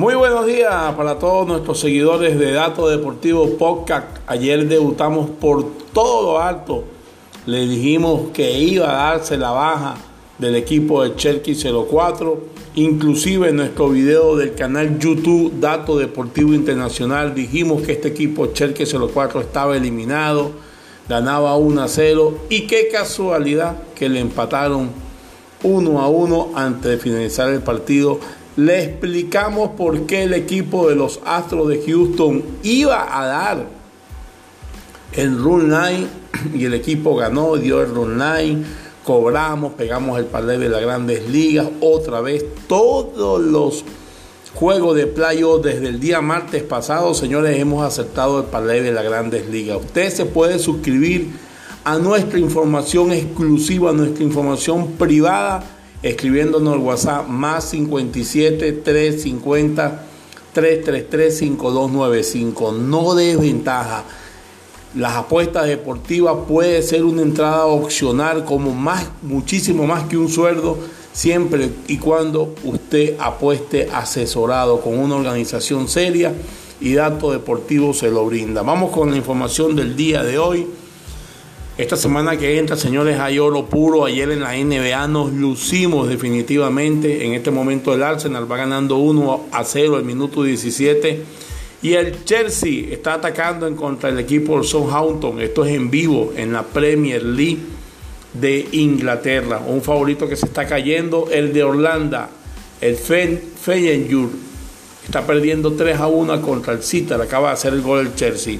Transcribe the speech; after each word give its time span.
Muy 0.00 0.14
buenos 0.14 0.46
días 0.46 0.94
para 0.96 1.18
todos 1.18 1.46
nuestros 1.46 1.78
seguidores 1.78 2.38
de 2.38 2.52
Datos 2.52 2.90
Deportivos 2.90 3.50
Podcast. 3.50 4.06
Ayer 4.26 4.66
debutamos 4.66 5.28
por 5.28 5.62
todo 5.92 6.22
lo 6.22 6.40
alto. 6.40 6.84
Le 7.44 7.68
dijimos 7.68 8.30
que 8.32 8.50
iba 8.50 8.88
a 8.88 9.10
darse 9.10 9.36
la 9.36 9.50
baja 9.50 9.96
del 10.38 10.56
equipo 10.56 11.02
de 11.02 11.14
Cherky 11.16 11.54
04. 11.54 12.40
Inclusive 12.76 13.50
en 13.50 13.56
nuestro 13.56 13.90
video 13.90 14.36
del 14.36 14.54
canal 14.54 14.98
YouTube 14.98 15.60
Dato 15.60 15.98
Deportivo 15.98 16.54
Internacional 16.54 17.34
dijimos 17.34 17.82
que 17.82 17.92
este 17.92 18.08
equipo 18.08 18.46
Cherky 18.46 18.84
04 18.86 19.42
estaba 19.42 19.76
eliminado, 19.76 20.52
ganaba 21.10 21.58
1 21.58 21.82
a 21.82 21.88
0 21.88 22.38
y 22.48 22.66
qué 22.66 22.88
casualidad 22.90 23.76
que 23.94 24.08
le 24.08 24.20
empataron 24.20 24.88
1 25.62 26.00
a 26.00 26.08
1 26.08 26.52
antes 26.54 26.90
de 26.90 26.96
finalizar 26.96 27.50
el 27.50 27.60
partido 27.60 28.18
le 28.64 28.84
explicamos 28.84 29.70
por 29.70 30.06
qué 30.06 30.24
el 30.24 30.34
equipo 30.34 30.88
de 30.90 30.94
los 30.94 31.20
Astros 31.24 31.68
de 31.68 31.82
Houston 31.86 32.42
iba 32.62 33.18
a 33.18 33.26
dar 33.26 33.66
el 35.14 35.38
run 35.38 35.70
line 35.70 36.06
y 36.54 36.66
el 36.66 36.74
equipo 36.74 37.16
ganó, 37.16 37.56
dio 37.56 37.80
el 37.80 37.94
run 37.94 38.18
line, 38.18 38.64
cobramos, 39.02 39.72
pegamos 39.72 40.18
el 40.18 40.26
parlay 40.26 40.58
de 40.58 40.68
las 40.68 40.82
grandes 40.82 41.26
ligas, 41.30 41.68
otra 41.80 42.20
vez 42.20 42.44
todos 42.68 43.40
los 43.40 43.82
juegos 44.54 44.94
de 44.94 45.06
playoff 45.06 45.64
desde 45.64 45.88
el 45.88 45.98
día 45.98 46.20
martes 46.20 46.62
pasado, 46.62 47.14
señores, 47.14 47.58
hemos 47.58 47.82
aceptado 47.82 48.40
el 48.40 48.44
parlay 48.44 48.80
de 48.80 48.92
las 48.92 49.04
grandes 49.04 49.48
ligas. 49.48 49.78
Usted 49.78 50.10
se 50.10 50.26
puede 50.26 50.58
suscribir 50.58 51.30
a 51.82 51.96
nuestra 51.96 52.38
información 52.38 53.10
exclusiva, 53.12 53.88
a 53.88 53.94
nuestra 53.94 54.22
información 54.22 54.92
privada 54.98 55.79
escribiéndonos 56.02 56.74
al 56.74 56.80
WhatsApp 56.80 57.28
más 57.28 57.70
57 57.70 58.72
350 58.72 60.06
333 60.52 61.38
5295. 61.38 62.72
No 62.72 63.14
desventaja. 63.14 64.04
Las 64.94 65.14
apuestas 65.14 65.66
deportivas 65.66 66.34
puede 66.48 66.82
ser 66.82 67.04
una 67.04 67.22
entrada 67.22 67.66
opcional 67.66 68.44
como 68.44 68.72
más, 68.74 69.06
muchísimo 69.22 69.86
más 69.86 70.04
que 70.08 70.16
un 70.16 70.28
sueldo, 70.28 70.78
siempre 71.12 71.70
y 71.86 71.98
cuando 71.98 72.54
usted 72.64 73.14
apueste 73.20 73.88
asesorado 73.92 74.80
con 74.80 74.98
una 74.98 75.14
organización 75.14 75.88
seria 75.88 76.34
y 76.80 76.94
datos 76.94 77.32
deportivos 77.32 77.98
se 77.98 78.10
lo 78.10 78.26
brinda. 78.26 78.62
Vamos 78.62 78.90
con 78.90 79.10
la 79.10 79.16
información 79.16 79.76
del 79.76 79.94
día 79.94 80.24
de 80.24 80.38
hoy. 80.38 80.66
Esta 81.80 81.96
semana 81.96 82.36
que 82.36 82.58
entra, 82.58 82.76
señores, 82.76 83.18
hay 83.18 83.38
oro 83.38 83.64
puro. 83.64 84.04
Ayer 84.04 84.30
en 84.32 84.40
la 84.40 84.52
NBA 84.52 85.08
nos 85.08 85.32
lucimos 85.32 86.10
definitivamente. 86.10 87.24
En 87.24 87.32
este 87.32 87.50
momento 87.50 87.94
el 87.94 88.02
Arsenal 88.02 88.52
va 88.52 88.58
ganando 88.58 88.98
1 88.98 89.46
a 89.50 89.64
0 89.64 89.96
el 89.96 90.04
minuto 90.04 90.42
17. 90.42 91.22
Y 91.80 91.94
el 91.94 92.22
Chelsea 92.26 92.92
está 92.92 93.14
atacando 93.14 93.66
en 93.66 93.76
contra 93.76 94.10
del 94.10 94.18
equipo 94.18 94.56
del 94.56 94.66
Southampton. 94.66 95.40
Esto 95.40 95.64
es 95.64 95.74
en 95.74 95.90
vivo 95.90 96.34
en 96.36 96.52
la 96.52 96.64
Premier 96.64 97.22
League 97.22 97.60
de 98.34 98.68
Inglaterra. 98.72 99.62
Un 99.66 99.80
favorito 99.80 100.28
que 100.28 100.36
se 100.36 100.44
está 100.44 100.66
cayendo, 100.66 101.28
el 101.32 101.54
de 101.54 101.62
Orlando, 101.62 102.26
el 102.82 102.96
Feyenoord. 102.96 104.32
Está 105.06 105.26
perdiendo 105.26 105.72
3 105.72 105.98
a 105.98 106.08
1 106.08 106.42
contra 106.42 106.74
el 106.74 106.82
City. 106.82 107.14
Acaba 107.14 107.48
de 107.48 107.54
hacer 107.54 107.72
el 107.72 107.80
gol 107.80 108.00
el 108.00 108.14
Chelsea. 108.14 108.58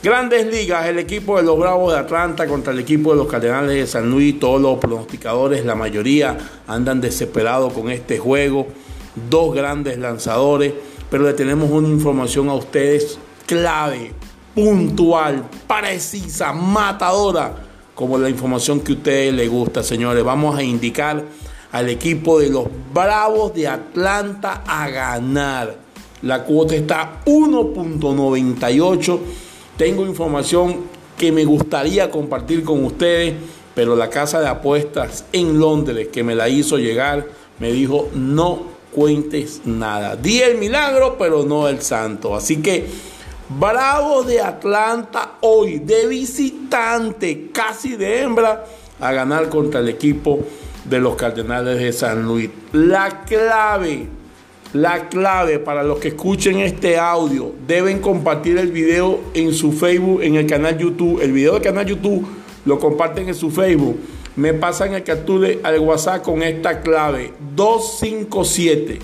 Grandes 0.00 0.46
ligas, 0.46 0.86
el 0.86 1.00
equipo 1.00 1.38
de 1.38 1.42
los 1.42 1.58
Bravos 1.58 1.92
de 1.92 1.98
Atlanta 1.98 2.46
contra 2.46 2.72
el 2.72 2.78
equipo 2.78 3.10
de 3.10 3.16
los 3.16 3.26
Cardenales 3.26 3.74
de 3.74 3.84
San 3.84 4.08
Luis, 4.08 4.38
todos 4.38 4.60
los 4.60 4.78
pronosticadores, 4.78 5.64
la 5.64 5.74
mayoría 5.74 6.38
andan 6.68 7.00
desesperados 7.00 7.72
con 7.72 7.90
este 7.90 8.16
juego, 8.16 8.68
dos 9.28 9.52
grandes 9.52 9.98
lanzadores, 9.98 10.72
pero 11.10 11.24
le 11.24 11.32
tenemos 11.32 11.68
una 11.72 11.88
información 11.88 12.48
a 12.48 12.54
ustedes 12.54 13.18
clave, 13.44 14.12
puntual, 14.54 15.42
precisa, 15.66 16.52
matadora, 16.52 17.56
como 17.96 18.18
la 18.18 18.30
información 18.30 18.78
que 18.78 18.92
a 18.92 18.94
ustedes 18.94 19.34
les 19.34 19.50
gusta, 19.50 19.82
señores. 19.82 20.22
Vamos 20.22 20.56
a 20.56 20.62
indicar 20.62 21.24
al 21.72 21.88
equipo 21.88 22.38
de 22.38 22.50
los 22.50 22.68
Bravos 22.94 23.52
de 23.52 23.66
Atlanta 23.66 24.62
a 24.64 24.88
ganar. 24.90 25.74
La 26.22 26.44
cuota 26.44 26.76
está 26.76 27.20
1.98 27.24 29.47
tengo 29.78 30.04
información 30.04 30.80
que 31.16 31.32
me 31.32 31.46
gustaría 31.46 32.10
compartir 32.10 32.64
con 32.64 32.84
ustedes, 32.84 33.34
pero 33.74 33.96
la 33.96 34.10
casa 34.10 34.40
de 34.40 34.48
apuestas 34.48 35.24
en 35.32 35.58
Londres 35.58 36.08
que 36.08 36.22
me 36.22 36.34
la 36.34 36.50
hizo 36.50 36.76
llegar 36.76 37.26
me 37.58 37.72
dijo 37.72 38.10
no 38.14 38.64
cuentes 38.92 39.62
nada. 39.64 40.16
Di 40.16 40.40
el 40.40 40.58
milagro, 40.58 41.16
pero 41.18 41.44
no 41.44 41.68
el 41.68 41.80
santo. 41.80 42.34
Así 42.34 42.60
que 42.60 42.86
Bravo 43.50 44.24
de 44.24 44.42
Atlanta 44.42 45.38
hoy 45.40 45.78
de 45.78 46.06
visitante, 46.06 47.48
casi 47.50 47.96
de 47.96 48.20
hembra, 48.20 48.66
a 49.00 49.12
ganar 49.12 49.48
contra 49.48 49.80
el 49.80 49.88
equipo 49.88 50.40
de 50.84 50.98
los 50.98 51.16
Cardenales 51.16 51.78
de 51.78 51.90
San 51.94 52.26
Luis. 52.26 52.50
La 52.72 53.22
clave 53.24 54.06
la 54.72 55.08
clave 55.08 55.58
para 55.58 55.82
los 55.82 55.98
que 55.98 56.08
escuchen 56.08 56.58
este 56.58 56.98
audio, 56.98 57.52
deben 57.66 58.00
compartir 58.00 58.58
el 58.58 58.70
video 58.70 59.20
en 59.34 59.54
su 59.54 59.72
Facebook, 59.72 60.22
en 60.22 60.34
el 60.36 60.46
canal 60.46 60.76
YouTube. 60.76 61.20
El 61.22 61.32
video 61.32 61.54
del 61.54 61.62
canal 61.62 61.86
YouTube 61.86 62.26
lo 62.64 62.78
comparten 62.78 63.28
en 63.28 63.34
su 63.34 63.50
Facebook. 63.50 63.98
Me 64.36 64.54
pasan 64.54 64.94
el 64.94 65.02
capture 65.02 65.60
al 65.62 65.80
WhatsApp 65.80 66.22
con 66.22 66.42
esta 66.42 66.80
clave 66.80 67.32
257. 67.56 68.98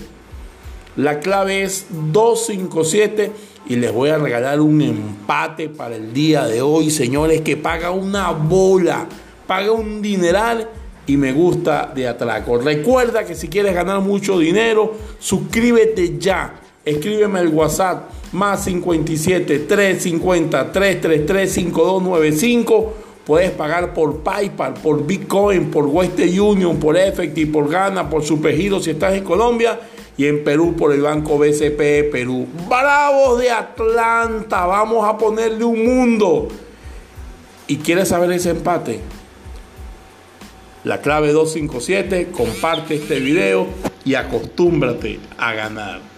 La 0.97 1.19
clave 1.19 1.63
es 1.63 1.87
257 1.89 3.31
y 3.67 3.75
les 3.75 3.91
voy 3.91 4.09
a 4.09 4.17
regalar 4.17 4.61
un 4.61 4.81
empate 4.81 5.67
para 5.67 5.95
el 5.95 6.13
día 6.13 6.45
de 6.45 6.61
hoy, 6.61 6.89
señores, 6.91 7.41
que 7.41 7.57
paga 7.57 7.91
una 7.91 8.31
bola, 8.31 9.07
paga 9.47 9.71
un 9.71 10.01
dineral 10.01 10.69
y 11.07 11.17
me 11.17 11.31
gusta 11.33 11.91
de 11.93 12.07
atraco. 12.07 12.57
Recuerda 12.57 13.25
que 13.25 13.35
si 13.35 13.47
quieres 13.47 13.73
ganar 13.73 14.01
mucho 14.01 14.39
dinero, 14.39 14.93
suscríbete 15.19 16.17
ya. 16.17 16.55
Escríbeme 16.83 17.39
al 17.39 17.47
WhatsApp 17.47 18.09
más 18.31 18.63
57 18.65 19.59
350 19.59 20.71
333 20.71 21.51
5295. 21.51 22.93
Puedes 23.25 23.51
pagar 23.51 23.93
por 23.93 24.19
PayPal, 24.19 24.75
por 24.75 25.03
Bitcoin, 25.05 25.71
por 25.71 25.87
Western 25.87 26.39
Union, 26.39 26.77
por 26.77 26.95
Efecti, 26.95 27.47
por 27.47 27.69
Gana, 27.69 28.07
por 28.07 28.23
Supergiro 28.23 28.79
si 28.79 28.91
estás 28.91 29.15
en 29.15 29.23
Colombia 29.23 29.79
y 30.15 30.27
en 30.27 30.43
Perú 30.43 30.75
por 30.77 30.93
el 30.93 31.01
Banco 31.01 31.39
BCP 31.39 32.11
Perú. 32.11 32.45
Bravos 32.69 33.39
de 33.39 33.49
Atlanta, 33.49 34.67
vamos 34.67 35.07
a 35.07 35.17
ponerle 35.17 35.63
un 35.63 35.83
mundo. 35.83 36.47
¿Y 37.67 37.77
quieres 37.77 38.09
saber 38.09 38.31
ese 38.31 38.51
empate? 38.51 38.99
La 40.85 41.01
clave 41.01 41.33
257, 41.33 42.27
comparte 42.31 42.95
este 42.95 43.19
video 43.19 43.67
y 44.05 44.13
acostúmbrate 44.13 45.19
a 45.37 45.53
ganar. 45.53 46.14